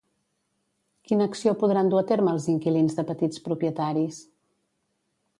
[1.09, 4.23] Quina acció podran dur a terme els inquilins de petits propietaris?